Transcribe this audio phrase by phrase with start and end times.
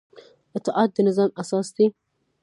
[0.57, 1.85] اطاعت د نظام اساس دی